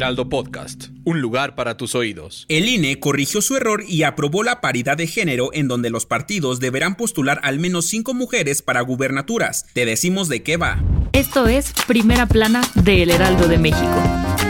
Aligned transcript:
Heraldo 0.00 0.30
Podcast, 0.30 0.86
un 1.04 1.20
lugar 1.20 1.54
para 1.54 1.76
tus 1.76 1.94
oídos. 1.94 2.46
El 2.48 2.70
INE 2.70 2.98
corrigió 2.98 3.42
su 3.42 3.54
error 3.54 3.84
y 3.86 4.04
aprobó 4.04 4.42
la 4.42 4.62
paridad 4.62 4.96
de 4.96 5.06
género 5.06 5.50
en 5.52 5.68
donde 5.68 5.90
los 5.90 6.06
partidos 6.06 6.58
deberán 6.58 6.94
postular 6.94 7.38
al 7.42 7.58
menos 7.58 7.84
cinco 7.84 8.14
mujeres 8.14 8.62
para 8.62 8.80
gubernaturas. 8.80 9.66
Te 9.74 9.84
decimos 9.84 10.30
de 10.30 10.42
qué 10.42 10.56
va. 10.56 10.82
Esto 11.12 11.48
es 11.48 11.74
Primera 11.86 12.24
Plana 12.24 12.62
de 12.76 13.02
El 13.02 13.10
Heraldo 13.10 13.46
de 13.46 13.58
México. 13.58 14.49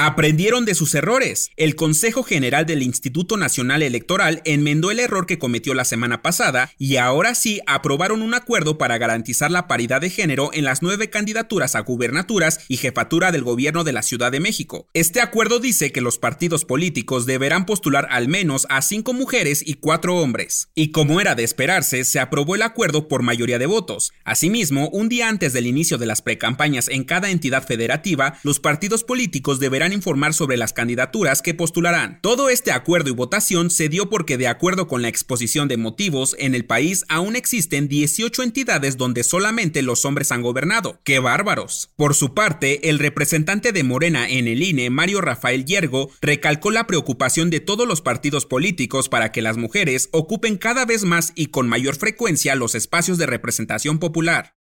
Aprendieron 0.00 0.64
de 0.64 0.76
sus 0.76 0.94
errores. 0.94 1.50
El 1.56 1.74
Consejo 1.74 2.22
General 2.22 2.64
del 2.64 2.84
Instituto 2.84 3.36
Nacional 3.36 3.82
Electoral 3.82 4.42
enmendó 4.44 4.92
el 4.92 5.00
error 5.00 5.26
que 5.26 5.40
cometió 5.40 5.74
la 5.74 5.84
semana 5.84 6.22
pasada 6.22 6.70
y 6.78 6.98
ahora 6.98 7.34
sí 7.34 7.60
aprobaron 7.66 8.22
un 8.22 8.32
acuerdo 8.32 8.78
para 8.78 8.96
garantizar 8.96 9.50
la 9.50 9.66
paridad 9.66 10.00
de 10.00 10.08
género 10.08 10.50
en 10.52 10.62
las 10.62 10.82
nueve 10.82 11.10
candidaturas 11.10 11.74
a 11.74 11.80
gubernaturas 11.80 12.60
y 12.68 12.76
jefatura 12.76 13.32
del 13.32 13.42
gobierno 13.42 13.82
de 13.82 13.92
la 13.92 14.02
Ciudad 14.02 14.30
de 14.30 14.38
México. 14.38 14.86
Este 14.94 15.20
acuerdo 15.20 15.58
dice 15.58 15.90
que 15.90 16.00
los 16.00 16.18
partidos 16.18 16.64
políticos 16.64 17.26
deberán 17.26 17.66
postular 17.66 18.06
al 18.12 18.28
menos 18.28 18.68
a 18.70 18.82
cinco 18.82 19.14
mujeres 19.14 19.64
y 19.66 19.74
cuatro 19.74 20.18
hombres. 20.18 20.68
Y 20.76 20.92
como 20.92 21.20
era 21.20 21.34
de 21.34 21.42
esperarse, 21.42 22.04
se 22.04 22.20
aprobó 22.20 22.54
el 22.54 22.62
acuerdo 22.62 23.08
por 23.08 23.24
mayoría 23.24 23.58
de 23.58 23.66
votos. 23.66 24.12
Asimismo, 24.22 24.90
un 24.90 25.08
día 25.08 25.28
antes 25.28 25.52
del 25.52 25.66
inicio 25.66 25.98
de 25.98 26.06
las 26.06 26.22
precampañas 26.22 26.86
en 26.86 27.02
cada 27.02 27.30
entidad 27.30 27.66
federativa, 27.66 28.38
los 28.44 28.60
partidos 28.60 29.02
políticos 29.02 29.58
deberán 29.58 29.87
informar 29.92 30.34
sobre 30.34 30.56
las 30.56 30.72
candidaturas 30.72 31.42
que 31.42 31.54
postularán. 31.54 32.20
Todo 32.22 32.48
este 32.48 32.72
acuerdo 32.72 33.10
y 33.10 33.14
votación 33.14 33.70
se 33.70 33.88
dio 33.88 34.10
porque 34.10 34.36
de 34.36 34.48
acuerdo 34.48 34.86
con 34.88 35.02
la 35.02 35.08
exposición 35.08 35.68
de 35.68 35.76
motivos, 35.76 36.36
en 36.38 36.54
el 36.54 36.64
país 36.64 37.04
aún 37.08 37.36
existen 37.36 37.88
18 37.88 38.42
entidades 38.42 38.96
donde 38.96 39.24
solamente 39.24 39.82
los 39.82 40.04
hombres 40.04 40.32
han 40.32 40.42
gobernado. 40.42 41.00
¡Qué 41.04 41.18
bárbaros! 41.18 41.90
Por 41.96 42.14
su 42.14 42.34
parte, 42.34 42.90
el 42.90 42.98
representante 42.98 43.72
de 43.72 43.84
Morena 43.84 44.28
en 44.28 44.48
el 44.48 44.62
INE, 44.62 44.90
Mario 44.90 45.20
Rafael 45.20 45.64
Yergo, 45.64 46.10
recalcó 46.20 46.70
la 46.70 46.86
preocupación 46.86 47.50
de 47.50 47.60
todos 47.60 47.86
los 47.86 48.00
partidos 48.00 48.46
políticos 48.46 49.08
para 49.08 49.32
que 49.32 49.42
las 49.42 49.56
mujeres 49.56 50.08
ocupen 50.12 50.56
cada 50.56 50.84
vez 50.84 51.04
más 51.04 51.32
y 51.34 51.46
con 51.46 51.68
mayor 51.68 51.96
frecuencia 51.96 52.54
los 52.54 52.74
espacios 52.74 53.18
de 53.18 53.26
representación 53.26 53.98
popular. 53.98 54.57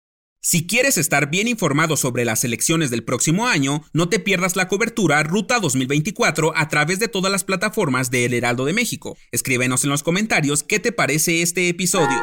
Si 0.48 0.68
quieres 0.68 1.00
estar 1.00 1.32
bien 1.32 1.48
informado 1.48 1.98
sobre 1.98 2.24
las 2.24 2.44
elecciones 2.44 2.92
del 2.92 3.04
próximo 3.04 3.48
año, 3.48 3.82
no 3.94 4.10
te 4.10 4.20
pierdas 4.20 4.56
la 4.56 4.68
cobertura 4.68 5.24
Ruta 5.24 5.60
2024 5.60 6.56
a 6.56 6.68
través 6.68 7.00
de 7.00 7.08
todas 7.08 7.32
las 7.32 7.44
plataformas 7.44 8.12
de 8.12 8.26
El 8.26 8.36
Heraldo 8.36 8.66
de 8.66 8.73
México. 8.73 9.18
Escríbenos 9.32 9.84
en 9.86 9.90
los 9.90 10.04
comentarios 10.04 10.62
qué 10.62 10.80
te 10.80 10.92
parece 10.92 11.42
este 11.42 11.68
episodio. 11.68 12.22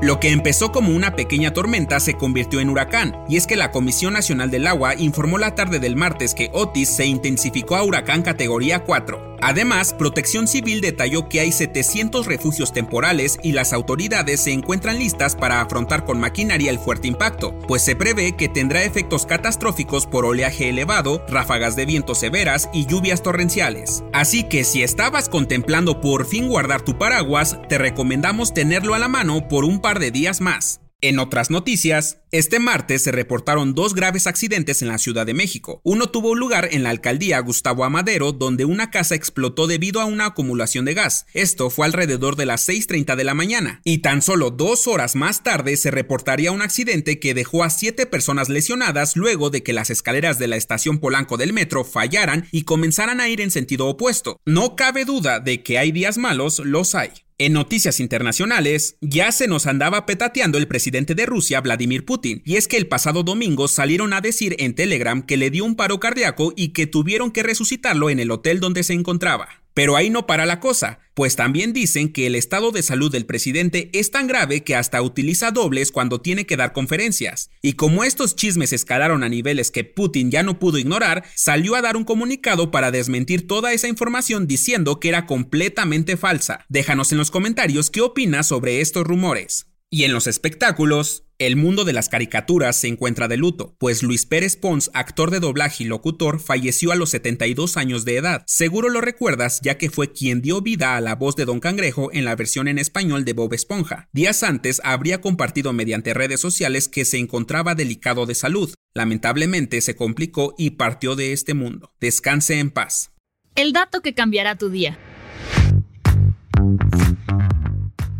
Lo 0.00 0.20
que 0.20 0.30
empezó 0.30 0.70
como 0.70 0.94
una 0.94 1.16
pequeña 1.16 1.52
tormenta 1.52 1.98
se 1.98 2.14
convirtió 2.14 2.60
en 2.60 2.70
huracán, 2.70 3.16
y 3.28 3.36
es 3.36 3.48
que 3.48 3.56
la 3.56 3.72
Comisión 3.72 4.12
Nacional 4.12 4.52
del 4.52 4.68
Agua 4.68 4.94
informó 4.94 5.38
la 5.38 5.56
tarde 5.56 5.80
del 5.80 5.96
martes 5.96 6.36
que 6.36 6.50
Otis 6.52 6.88
se 6.88 7.06
intensificó 7.06 7.74
a 7.74 7.82
huracán 7.82 8.22
categoría 8.22 8.84
4. 8.84 9.37
Además, 9.40 9.94
Protección 9.94 10.48
Civil 10.48 10.80
detalló 10.80 11.28
que 11.28 11.40
hay 11.40 11.52
700 11.52 12.26
refugios 12.26 12.72
temporales 12.72 13.38
y 13.42 13.52
las 13.52 13.72
autoridades 13.72 14.40
se 14.40 14.52
encuentran 14.52 14.98
listas 14.98 15.36
para 15.36 15.60
afrontar 15.60 16.04
con 16.04 16.20
maquinaria 16.20 16.70
el 16.70 16.78
fuerte 16.78 17.08
impacto, 17.08 17.58
pues 17.66 17.82
se 17.82 17.96
prevé 17.96 18.36
que 18.36 18.48
tendrá 18.48 18.84
efectos 18.84 19.26
catastróficos 19.26 20.06
por 20.06 20.24
oleaje 20.24 20.68
elevado, 20.68 21.24
ráfagas 21.28 21.76
de 21.76 21.86
viento 21.86 22.14
severas 22.14 22.68
y 22.72 22.86
lluvias 22.86 23.22
torrenciales. 23.22 24.02
Así 24.12 24.44
que 24.44 24.64
si 24.64 24.82
estabas 24.82 25.28
contemplando 25.28 26.00
por 26.00 26.26
fin 26.26 26.48
guardar 26.48 26.82
tu 26.82 26.98
paraguas, 26.98 27.58
te 27.68 27.78
recomendamos 27.78 28.54
tenerlo 28.54 28.94
a 28.94 28.98
la 28.98 29.08
mano 29.08 29.48
por 29.48 29.64
un 29.64 29.80
par 29.80 29.98
de 29.98 30.10
días 30.10 30.40
más. 30.40 30.80
En 31.00 31.20
otras 31.20 31.48
noticias, 31.48 32.22
este 32.32 32.58
martes 32.58 33.04
se 33.04 33.12
reportaron 33.12 33.72
dos 33.72 33.94
graves 33.94 34.26
accidentes 34.26 34.82
en 34.82 34.88
la 34.88 34.98
Ciudad 34.98 35.26
de 35.26 35.32
México. 35.32 35.80
Uno 35.84 36.08
tuvo 36.08 36.34
lugar 36.34 36.70
en 36.72 36.82
la 36.82 36.90
alcaldía 36.90 37.38
Gustavo 37.38 37.84
Amadero, 37.84 38.32
donde 38.32 38.64
una 38.64 38.90
casa 38.90 39.14
explotó 39.14 39.68
debido 39.68 40.00
a 40.00 40.06
una 40.06 40.26
acumulación 40.26 40.84
de 40.84 40.94
gas. 40.94 41.26
Esto 41.34 41.70
fue 41.70 41.86
alrededor 41.86 42.34
de 42.34 42.46
las 42.46 42.68
6.30 42.68 43.14
de 43.14 43.22
la 43.22 43.34
mañana. 43.34 43.80
Y 43.84 43.98
tan 43.98 44.22
solo 44.22 44.50
dos 44.50 44.88
horas 44.88 45.14
más 45.14 45.44
tarde 45.44 45.76
se 45.76 45.92
reportaría 45.92 46.50
un 46.50 46.62
accidente 46.62 47.20
que 47.20 47.32
dejó 47.32 47.62
a 47.62 47.70
siete 47.70 48.04
personas 48.04 48.48
lesionadas 48.48 49.14
luego 49.14 49.50
de 49.50 49.62
que 49.62 49.72
las 49.72 49.90
escaleras 49.90 50.40
de 50.40 50.48
la 50.48 50.56
estación 50.56 50.98
Polanco 50.98 51.36
del 51.36 51.52
metro 51.52 51.84
fallaran 51.84 52.48
y 52.50 52.62
comenzaran 52.62 53.20
a 53.20 53.28
ir 53.28 53.40
en 53.40 53.52
sentido 53.52 53.86
opuesto. 53.86 54.40
No 54.46 54.74
cabe 54.74 55.04
duda 55.04 55.38
de 55.38 55.62
que 55.62 55.78
hay 55.78 55.92
días 55.92 56.18
malos, 56.18 56.58
los 56.58 56.96
hay. 56.96 57.10
En 57.40 57.52
noticias 57.52 58.00
internacionales, 58.00 58.96
ya 59.00 59.30
se 59.30 59.46
nos 59.46 59.68
andaba 59.68 60.06
petateando 60.06 60.58
el 60.58 60.66
presidente 60.66 61.14
de 61.14 61.24
Rusia, 61.24 61.60
Vladimir 61.60 62.04
Putin, 62.04 62.42
y 62.44 62.56
es 62.56 62.66
que 62.66 62.76
el 62.76 62.88
pasado 62.88 63.22
domingo 63.22 63.68
salieron 63.68 64.12
a 64.12 64.20
decir 64.20 64.56
en 64.58 64.74
Telegram 64.74 65.22
que 65.22 65.36
le 65.36 65.50
dio 65.50 65.64
un 65.64 65.76
paro 65.76 66.00
cardíaco 66.00 66.52
y 66.56 66.70
que 66.70 66.88
tuvieron 66.88 67.30
que 67.30 67.44
resucitarlo 67.44 68.10
en 68.10 68.18
el 68.18 68.32
hotel 68.32 68.58
donde 68.58 68.82
se 68.82 68.94
encontraba. 68.94 69.57
Pero 69.78 69.94
ahí 69.94 70.10
no 70.10 70.26
para 70.26 70.44
la 70.44 70.58
cosa, 70.58 70.98
pues 71.14 71.36
también 71.36 71.72
dicen 71.72 72.12
que 72.12 72.26
el 72.26 72.34
estado 72.34 72.72
de 72.72 72.82
salud 72.82 73.12
del 73.12 73.26
presidente 73.26 73.90
es 73.92 74.10
tan 74.10 74.26
grave 74.26 74.64
que 74.64 74.74
hasta 74.74 75.00
utiliza 75.00 75.52
dobles 75.52 75.92
cuando 75.92 76.20
tiene 76.20 76.46
que 76.46 76.56
dar 76.56 76.72
conferencias. 76.72 77.50
Y 77.62 77.74
como 77.74 78.02
estos 78.02 78.34
chismes 78.34 78.72
escalaron 78.72 79.22
a 79.22 79.28
niveles 79.28 79.70
que 79.70 79.84
Putin 79.84 80.32
ya 80.32 80.42
no 80.42 80.58
pudo 80.58 80.78
ignorar, 80.78 81.22
salió 81.36 81.76
a 81.76 81.80
dar 81.80 81.96
un 81.96 82.02
comunicado 82.02 82.72
para 82.72 82.90
desmentir 82.90 83.46
toda 83.46 83.72
esa 83.72 83.86
información 83.86 84.48
diciendo 84.48 84.98
que 84.98 85.10
era 85.10 85.26
completamente 85.26 86.16
falsa. 86.16 86.66
Déjanos 86.68 87.12
en 87.12 87.18
los 87.18 87.30
comentarios 87.30 87.90
qué 87.90 88.00
opinas 88.00 88.48
sobre 88.48 88.80
estos 88.80 89.06
rumores. 89.06 89.68
Y 89.90 90.02
en 90.02 90.12
los 90.12 90.26
espectáculos, 90.26 91.27
el 91.38 91.54
mundo 91.54 91.84
de 91.84 91.92
las 91.92 92.08
caricaturas 92.08 92.76
se 92.76 92.88
encuentra 92.88 93.28
de 93.28 93.36
luto, 93.36 93.76
pues 93.78 94.02
Luis 94.02 94.26
Pérez 94.26 94.56
Pons, 94.56 94.90
actor 94.92 95.30
de 95.30 95.38
doblaje 95.38 95.84
y 95.84 95.86
locutor, 95.86 96.40
falleció 96.40 96.90
a 96.90 96.96
los 96.96 97.10
72 97.10 97.76
años 97.76 98.04
de 98.04 98.16
edad. 98.16 98.42
Seguro 98.46 98.88
lo 98.88 99.00
recuerdas 99.00 99.60
ya 99.62 99.78
que 99.78 99.88
fue 99.88 100.12
quien 100.12 100.42
dio 100.42 100.60
vida 100.60 100.96
a 100.96 101.00
la 101.00 101.14
voz 101.14 101.36
de 101.36 101.44
Don 101.44 101.60
Cangrejo 101.60 102.10
en 102.12 102.24
la 102.24 102.34
versión 102.34 102.66
en 102.66 102.78
español 102.78 103.24
de 103.24 103.34
Bob 103.34 103.54
Esponja. 103.54 104.08
Días 104.12 104.42
antes 104.42 104.80
habría 104.82 105.20
compartido 105.20 105.72
mediante 105.72 106.12
redes 106.12 106.40
sociales 106.40 106.88
que 106.88 107.04
se 107.04 107.18
encontraba 107.18 107.76
delicado 107.76 108.26
de 108.26 108.34
salud. 108.34 108.74
Lamentablemente 108.94 109.80
se 109.80 109.94
complicó 109.94 110.56
y 110.58 110.70
partió 110.70 111.14
de 111.14 111.32
este 111.32 111.54
mundo. 111.54 111.92
Descanse 112.00 112.58
en 112.58 112.70
paz. 112.70 113.12
El 113.54 113.72
dato 113.72 114.02
que 114.02 114.14
cambiará 114.14 114.56
tu 114.56 114.70
día. 114.70 114.98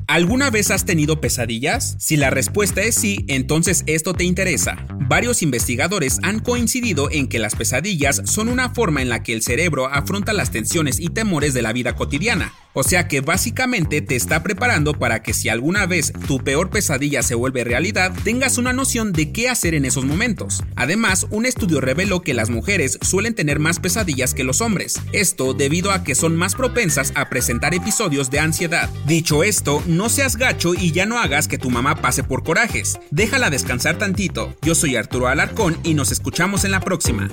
¿Alguna 0.08 0.48
vez 0.48 0.70
has 0.70 0.86
tenido 0.86 1.20
pesadillas? 1.20 1.94
Si 1.98 2.16
la 2.16 2.30
respuesta 2.30 2.80
es 2.80 2.94
sí, 2.94 3.26
entonces 3.28 3.84
esto 3.86 4.14
te 4.14 4.24
interesa. 4.24 4.86
Varios 5.06 5.42
investigadores 5.42 6.18
han 6.22 6.40
coincidido 6.40 7.10
en 7.10 7.28
que 7.28 7.38
las 7.38 7.54
pesadillas 7.54 8.22
son 8.24 8.48
una 8.48 8.70
forma 8.70 9.02
en 9.02 9.10
la 9.10 9.22
que 9.22 9.34
el 9.34 9.42
cerebro 9.42 9.86
afronta 9.86 10.32
las 10.32 10.50
tensiones 10.50 10.98
y 10.98 11.10
temores 11.10 11.52
de 11.52 11.60
la 11.60 11.74
vida 11.74 11.94
cotidiana. 11.94 12.54
O 12.78 12.84
sea 12.84 13.08
que 13.08 13.20
básicamente 13.20 14.02
te 14.02 14.14
está 14.14 14.44
preparando 14.44 14.94
para 14.94 15.20
que 15.20 15.34
si 15.34 15.48
alguna 15.48 15.84
vez 15.86 16.12
tu 16.28 16.38
peor 16.38 16.70
pesadilla 16.70 17.24
se 17.24 17.34
vuelve 17.34 17.64
realidad, 17.64 18.14
tengas 18.22 18.56
una 18.56 18.72
noción 18.72 19.12
de 19.12 19.32
qué 19.32 19.48
hacer 19.48 19.74
en 19.74 19.84
esos 19.84 20.04
momentos. 20.04 20.62
Además, 20.76 21.26
un 21.30 21.44
estudio 21.44 21.80
reveló 21.80 22.22
que 22.22 22.34
las 22.34 22.50
mujeres 22.50 22.96
suelen 23.02 23.34
tener 23.34 23.58
más 23.58 23.80
pesadillas 23.80 24.32
que 24.32 24.44
los 24.44 24.60
hombres. 24.60 25.00
Esto 25.10 25.54
debido 25.54 25.90
a 25.90 26.04
que 26.04 26.14
son 26.14 26.36
más 26.36 26.54
propensas 26.54 27.10
a 27.16 27.28
presentar 27.28 27.74
episodios 27.74 28.30
de 28.30 28.38
ansiedad. 28.38 28.88
Dicho 29.08 29.42
esto, 29.42 29.82
no 29.88 30.08
seas 30.08 30.36
gacho 30.36 30.74
y 30.74 30.92
ya 30.92 31.04
no 31.04 31.18
hagas 31.18 31.48
que 31.48 31.58
tu 31.58 31.70
mamá 31.70 31.96
pase 31.96 32.22
por 32.22 32.44
corajes. 32.44 33.00
Déjala 33.10 33.50
descansar 33.50 33.98
tantito. 33.98 34.54
Yo 34.62 34.76
soy 34.76 34.94
Arturo 34.94 35.26
Alarcón 35.26 35.76
y 35.82 35.94
nos 35.94 36.12
escuchamos 36.12 36.64
en 36.64 36.70
la 36.70 36.78
próxima. 36.78 37.28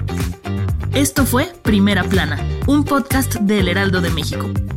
Esto 0.95 1.23
fue 1.23 1.51
Primera 1.61 2.03
Plana, 2.03 2.43
un 2.65 2.83
podcast 2.83 3.35
de 3.35 3.59
El 3.59 3.67
Heraldo 3.67 4.01
de 4.01 4.09
México. 4.09 4.49